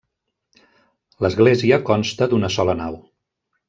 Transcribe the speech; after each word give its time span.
L'església 1.25 1.81
consta 1.93 2.31
d'una 2.35 2.53
sola 2.59 2.81
nau. 2.85 3.03